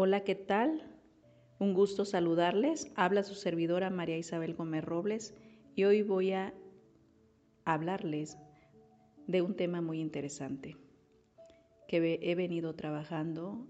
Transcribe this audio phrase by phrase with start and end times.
[0.00, 0.80] Hola, ¿qué tal?
[1.58, 2.92] Un gusto saludarles.
[2.94, 5.34] Habla su servidora María Isabel Gómez Robles
[5.74, 6.54] y hoy voy a
[7.64, 8.38] hablarles
[9.26, 10.76] de un tema muy interesante
[11.88, 13.66] que he venido trabajando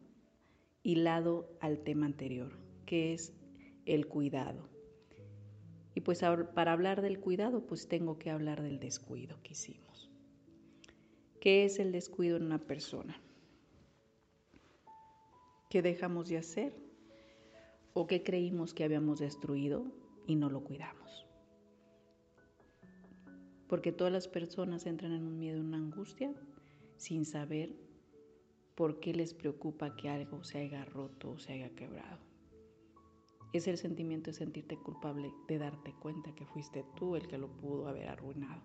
[0.83, 3.33] hilado al tema anterior, que es
[3.86, 4.69] el cuidado.
[5.95, 6.20] Y pues
[6.55, 10.10] para hablar del cuidado, pues tengo que hablar del descuido que hicimos.
[11.41, 13.19] ¿Qué es el descuido en una persona?
[15.69, 16.72] ¿Qué dejamos de hacer?
[17.92, 19.84] ¿O qué creímos que habíamos destruido
[20.27, 21.27] y no lo cuidamos?
[23.69, 26.33] Porque todas las personas entran en un miedo, en una angustia,
[26.96, 27.77] sin saber
[28.77, 32.19] por qué les preocupa que algo se haya roto o se haya quebrado.
[33.52, 37.48] Es el sentimiento de sentirte culpable, de darte cuenta que fuiste tú el que lo
[37.48, 38.62] pudo haber arruinado.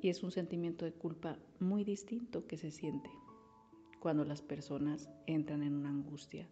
[0.00, 3.10] Y es un sentimiento de culpa muy distinto que se siente
[4.00, 6.48] cuando las personas entran en una angustia,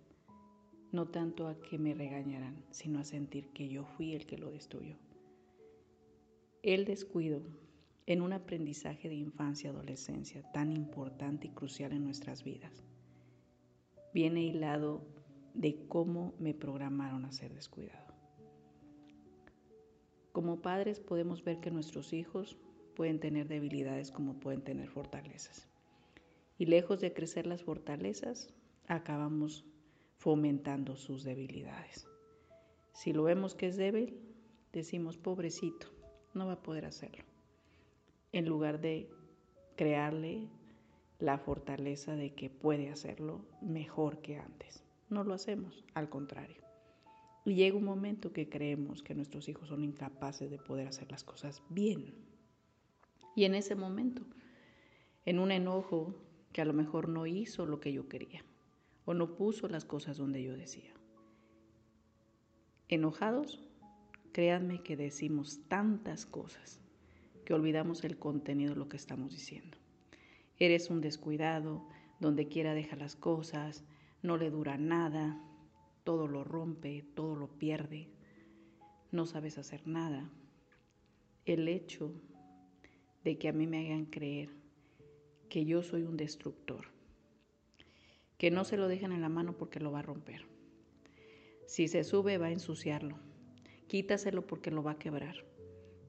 [0.92, 4.50] no tanto a que me regañarán, sino a sentir que yo fui el que lo
[4.50, 4.97] destruyó.
[6.62, 7.42] El descuido
[8.06, 12.84] en un aprendizaje de infancia y adolescencia tan importante y crucial en nuestras vidas
[14.12, 15.03] viene hilado
[15.55, 18.15] de cómo me programaron a ser descuidado.
[20.33, 22.56] Como padres podemos ver que nuestros hijos
[22.95, 25.69] pueden tener debilidades como pueden tener fortalezas.
[26.58, 28.52] Y lejos de crecer las fortalezas,
[28.86, 29.64] acabamos
[30.16, 32.06] fomentando sus debilidades.
[32.92, 34.20] Si lo vemos que es débil,
[34.72, 35.88] decimos, pobrecito,
[36.32, 37.25] no va a poder hacerlo.
[38.32, 39.10] En lugar de
[39.76, 40.48] crearle
[41.19, 44.84] la fortaleza de que puede hacerlo mejor que antes.
[45.09, 46.62] No lo hacemos, al contrario.
[47.44, 51.25] Y llega un momento que creemos que nuestros hijos son incapaces de poder hacer las
[51.25, 52.14] cosas bien.
[53.37, 54.22] Y en ese momento,
[55.25, 56.14] en un enojo
[56.54, 58.44] que a lo mejor no hizo lo que yo quería
[59.04, 60.94] o no puso las cosas donde yo decía.
[62.88, 63.60] Enojados,
[64.32, 66.81] créanme que decimos tantas cosas
[67.44, 69.76] que olvidamos el contenido de lo que estamos diciendo.
[70.56, 71.88] Eres un descuidado,
[72.20, 73.84] donde quiera deja las cosas,
[74.22, 75.43] no le dura nada,
[76.04, 78.09] todo lo rompe, todo lo pierde,
[79.10, 80.31] no sabes hacer nada.
[81.47, 82.12] El hecho
[83.25, 84.63] de que a mí me hagan creer
[85.49, 86.87] que yo soy un destructor.
[88.38, 90.47] Que no se lo dejen en la mano porque lo va a romper.
[91.66, 93.19] Si se sube va a ensuciarlo.
[93.87, 95.37] Quítaselo porque lo va a quebrar.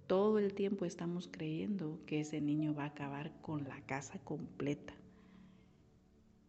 [0.08, 4.94] Todo el tiempo estamos creyendo que ese niño va a acabar con la casa completa.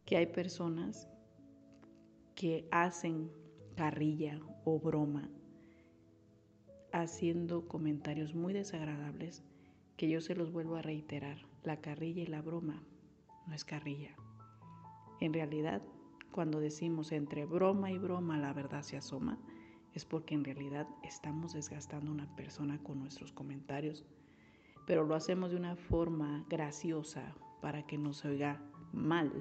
[0.04, 1.08] Que hay personas
[2.34, 3.30] que hacen
[3.76, 5.30] carrilla o broma
[6.92, 9.42] haciendo comentarios muy desagradables
[9.96, 11.38] que yo se los vuelvo a reiterar.
[11.66, 12.80] La carrilla y la broma
[13.48, 14.14] no es carrilla.
[15.18, 15.82] En realidad,
[16.30, 19.36] cuando decimos entre broma y broma la verdad se asoma,
[19.92, 24.04] es porque en realidad estamos desgastando a una persona con nuestros comentarios,
[24.86, 28.62] pero lo hacemos de una forma graciosa para que no se oiga
[28.92, 29.32] mal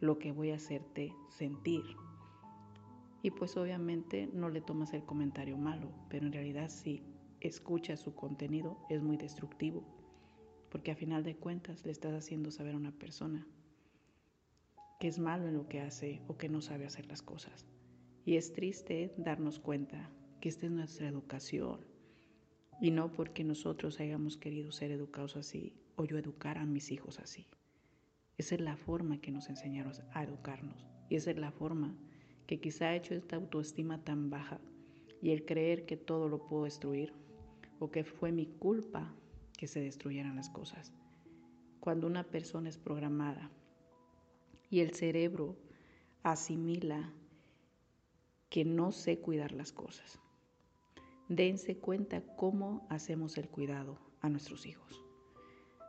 [0.00, 1.84] lo que voy a hacerte sentir.
[3.22, 7.00] Y pues obviamente no le tomas el comentario malo, pero en realidad si
[7.38, 9.97] escuchas su contenido es muy destructivo
[10.70, 13.46] porque a final de cuentas le estás haciendo saber a una persona
[15.00, 17.66] que es malo en lo que hace o que no sabe hacer las cosas.
[18.24, 21.80] Y es triste darnos cuenta que esta es nuestra educación
[22.80, 27.18] y no porque nosotros hayamos querido ser educados así o yo educar a mis hijos
[27.18, 27.46] así.
[28.36, 31.96] Esa es la forma que nos enseñaron a educarnos y esa es la forma
[32.46, 34.60] que quizá ha hecho esta autoestima tan baja
[35.20, 37.12] y el creer que todo lo puedo destruir
[37.78, 39.14] o que fue mi culpa
[39.58, 40.94] que se destruyeran las cosas.
[41.80, 43.50] Cuando una persona es programada
[44.70, 45.56] y el cerebro
[46.22, 47.12] asimila
[48.48, 50.20] que no sé cuidar las cosas.
[51.28, 55.04] Dense cuenta cómo hacemos el cuidado a nuestros hijos.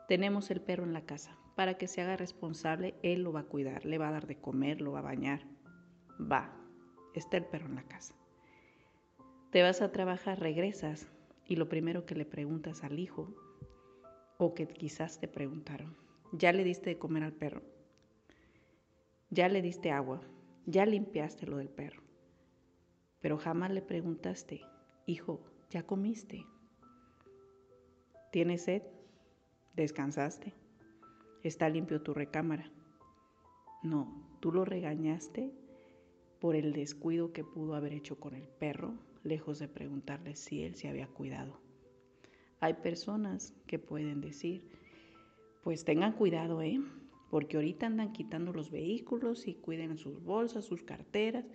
[0.08, 1.38] Tenemos el perro en la casa.
[1.56, 4.40] Para que se haga responsable, él lo va a cuidar, le va a dar de
[4.40, 5.46] comer, lo va a bañar.
[6.20, 6.58] Va,
[7.14, 8.16] está el perro en la casa.
[9.52, 11.08] Te vas a trabajar, regresas
[11.46, 13.36] y lo primero que le preguntas al hijo
[14.42, 15.98] O que quizás te preguntaron,
[16.32, 17.62] ¿ya le diste de comer al perro?
[19.30, 20.22] ¿Ya le diste agua?
[20.66, 22.02] ¿Ya limpiaste lo del perro?
[23.20, 24.62] Pero jamás le preguntaste,
[25.06, 26.46] hijo, ¿ya comiste?
[28.32, 28.84] ¿Tienes sed?
[29.76, 30.54] ¿Descansaste?
[31.44, 32.72] ¿Está limpio tu recámara?
[33.84, 35.52] No, tú lo regañaste
[36.40, 40.76] por el descuido que pudo haber hecho con el perro, lejos de preguntarle si él
[40.76, 41.60] se había cuidado.
[42.62, 44.64] Hay personas que pueden decir,
[45.64, 46.82] pues tengan cuidado, ¿eh?
[47.30, 51.46] Porque ahorita andan quitando los vehículos y cuiden sus bolsas, sus carteras,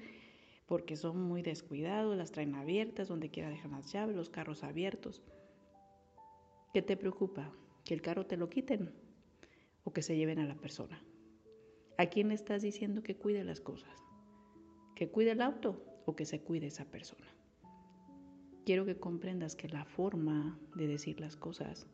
[0.67, 5.23] porque son muy descuidados, las traen abiertas, donde quiera dejan las llaves, los carros abiertos.
[6.73, 7.53] ¿Qué te preocupa?
[7.85, 8.93] ¿Que el carro te lo quiten
[9.85, 11.03] o que se lleven a la persona?
[11.99, 13.95] ¿A quién le estás diciendo que cuide las cosas?
[14.97, 17.27] ¿Que cuide el auto o que se cuide esa persona?
[18.65, 21.87] Quiero que comprendas que la forma de decir las cosas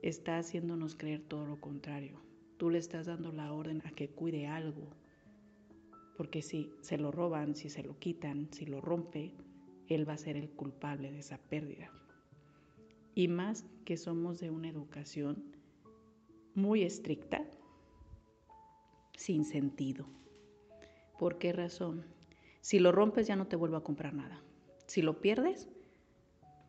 [0.00, 2.22] está haciéndonos creer todo lo contrario.
[2.56, 4.88] Tú le estás dando la orden a que cuide algo,
[6.16, 9.34] porque si se lo roban, si se lo quitan, si lo rompe,
[9.88, 11.92] él va a ser el culpable de esa pérdida.
[13.14, 15.54] Y más que somos de una educación
[16.54, 17.44] muy estricta,
[19.18, 20.06] sin sentido.
[21.18, 22.06] ¿Por qué razón?
[22.62, 24.42] Si lo rompes ya no te vuelvo a comprar nada.
[24.88, 25.68] Si lo pierdes,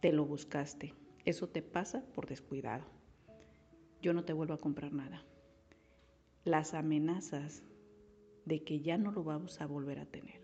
[0.01, 0.93] te lo buscaste.
[1.23, 2.83] Eso te pasa por descuidado.
[4.01, 5.23] Yo no te vuelvo a comprar nada.
[6.43, 7.63] Las amenazas
[8.43, 10.41] de que ya no lo vamos a volver a tener.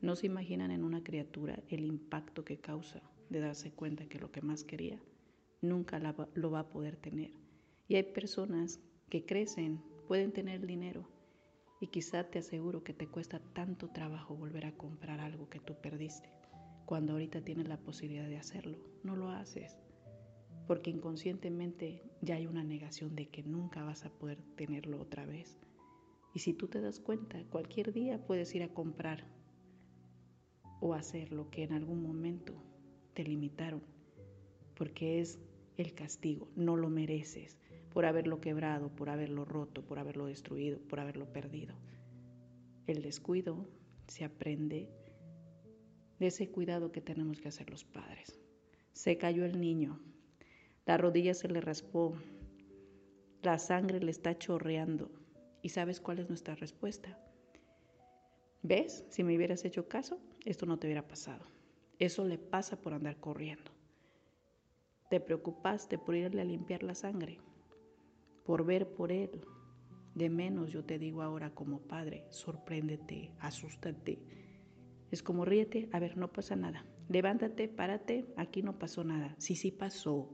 [0.00, 4.32] No se imaginan en una criatura el impacto que causa de darse cuenta que lo
[4.32, 4.98] que más quería
[5.60, 6.00] nunca
[6.32, 7.32] lo va a poder tener.
[7.86, 8.80] Y hay personas
[9.10, 11.06] que crecen, pueden tener dinero
[11.82, 15.74] y quizá te aseguro que te cuesta tanto trabajo volver a comprar algo que tú
[15.82, 16.30] perdiste
[16.86, 18.78] cuando ahorita tienes la posibilidad de hacerlo.
[19.02, 19.76] No lo haces
[20.66, 25.58] porque inconscientemente ya hay una negación de que nunca vas a poder tenerlo otra vez.
[26.32, 29.26] Y si tú te das cuenta, cualquier día puedes ir a comprar
[30.80, 32.54] o hacer lo que en algún momento
[33.12, 33.82] te limitaron,
[34.74, 35.38] porque es
[35.76, 37.58] el castigo, no lo mereces
[37.92, 41.76] por haberlo quebrado, por haberlo roto, por haberlo destruido, por haberlo perdido.
[42.86, 43.68] El descuido
[44.08, 44.90] se aprende
[46.18, 48.38] de ese cuidado que tenemos que hacer los padres.
[48.92, 50.00] Se cayó el niño,
[50.86, 52.14] la rodilla se le raspó,
[53.42, 55.10] la sangre le está chorreando.
[55.62, 57.18] ¿Y sabes cuál es nuestra respuesta?
[58.62, 59.04] ¿Ves?
[59.08, 61.46] Si me hubieras hecho caso, esto no te hubiera pasado.
[61.98, 63.70] Eso le pasa por andar corriendo.
[65.10, 67.38] Te preocupaste por irle a limpiar la sangre,
[68.44, 69.30] por ver por él.
[70.14, 74.43] De menos yo te digo ahora como padre, sorpréndete, asústate
[75.14, 76.84] es como ríete, a ver, no pasa nada.
[77.08, 79.34] Levántate, párate, aquí no pasó nada.
[79.38, 80.28] Sí, sí pasó.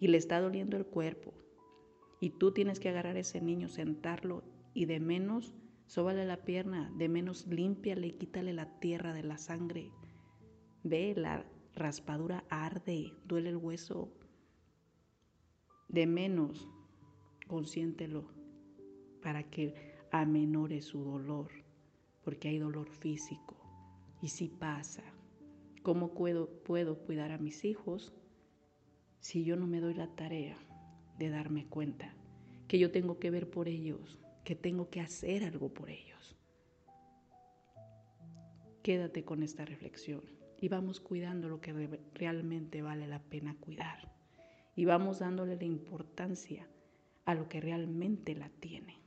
[0.00, 1.32] Y le está doliendo el cuerpo.
[2.20, 4.44] Y tú tienes que agarrar a ese niño, sentarlo
[4.74, 5.54] y de menos,
[5.86, 9.90] sóbale la pierna, de menos límpiale y quítale la tierra de la sangre.
[10.82, 14.12] Ve, la raspadura arde, duele el hueso.
[15.88, 16.68] De menos,
[17.46, 18.30] consiéntelo
[19.22, 19.74] para que
[20.10, 21.50] amenore su dolor,
[22.24, 23.61] porque hay dolor físico.
[24.22, 25.02] Y si pasa,
[25.82, 28.12] ¿cómo puedo, puedo cuidar a mis hijos
[29.18, 30.56] si yo no me doy la tarea
[31.18, 32.14] de darme cuenta
[32.68, 36.36] que yo tengo que ver por ellos, que tengo que hacer algo por ellos?
[38.84, 40.22] Quédate con esta reflexión
[40.60, 41.72] y vamos cuidando lo que
[42.14, 44.12] realmente vale la pena cuidar
[44.76, 46.68] y vamos dándole la importancia
[47.24, 49.00] a lo que realmente la tiene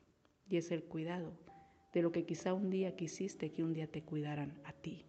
[0.50, 1.44] y es el cuidado
[1.95, 5.05] de lo que quizá un día quisiste que un día te cuidaran a ti.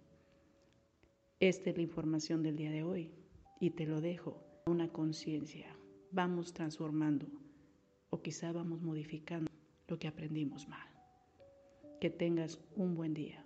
[1.41, 3.11] Esta es la información del día de hoy
[3.61, 4.41] y te lo dejo.
[4.67, 5.67] Una conciencia.
[6.13, 7.27] Vamos transformando
[8.11, 9.51] o quizá vamos modificando
[9.89, 10.89] lo que aprendimos mal.
[12.01, 13.46] Que tengas un buen día.